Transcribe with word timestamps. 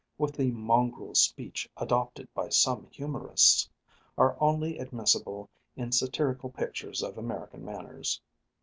with 0.17 0.33
the 0.33 0.49
mongrel 0.49 1.13
speech 1.13 1.69
adopted 1.77 2.27
by 2.33 2.49
some 2.49 2.87
humorists, 2.89 3.69
are 4.17 4.35
only 4.39 4.79
admissible 4.79 5.47
in 5.75 5.91
satirical 5.91 6.49
pictures 6.49 7.03
of 7.03 7.19
American 7.19 7.63
manners" 7.63 8.17
(p. 8.19 8.23